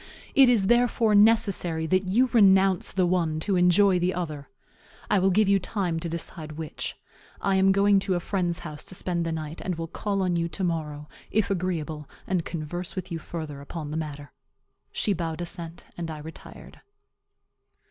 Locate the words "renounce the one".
2.33-3.39